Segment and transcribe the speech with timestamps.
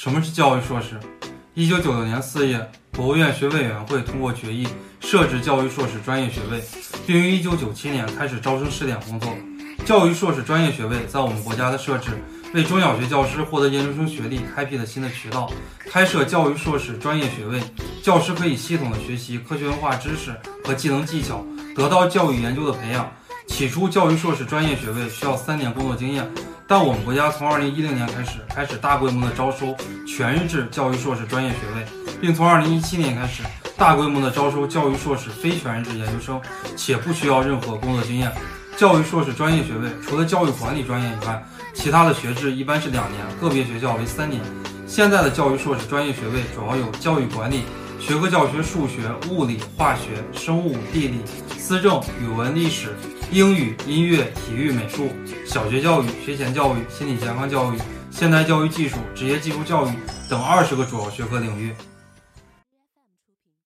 [0.00, 0.90] 什么是教育硕士？
[1.54, 4.64] 一九九六年四月，国务院学位委员会通过决议，
[5.00, 6.62] 设置教育硕士专业学位，
[7.04, 9.28] 并于一九九七年开始招生试点工作。
[9.84, 12.12] 教育硕士专业学位在我们国家的设置，
[12.54, 15.50] 为中小学教师获得研究生学历开辟了新的渠道。
[15.90, 17.60] 开设教育硕士专业学位，
[18.00, 21.44] 教师可以系统的学习科学文化知识和技能技巧，
[21.74, 23.12] 得到教育研究的培养。
[23.48, 26.24] 起初，教育硕士专业学位需要三年工作经验，
[26.70, 29.74] 但我们国家从二零一零年开始开始大规模的招收
[30.06, 31.86] 全日制教育硕士专业学位，
[32.20, 33.42] 并从二零一七年开始
[33.74, 36.38] 大规模的招收教育硕士非全日制研究生，
[36.76, 38.30] 且不需要任何工作经验。
[38.76, 41.42] 教育硕士专业学位除了教育管理专业以外，
[41.72, 44.38] 其他的学制一般是两年，个别学校为三年。
[44.86, 47.62] 现在的教育硕士专业学位主要有教育管理、
[48.00, 51.20] 学科教学、数学、物理、化学、生物、地理、
[51.58, 52.94] 思政、语文、历史、
[53.32, 55.08] 英语、音乐、体育、美术、
[55.44, 57.78] 小学教育、学前教育、心理健康教育、
[58.10, 59.90] 现代教育技术、职业技术教育
[60.30, 61.74] 等二十个主要学科领域。